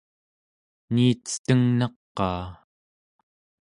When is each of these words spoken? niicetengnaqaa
niicetengnaqaa 0.93 2.47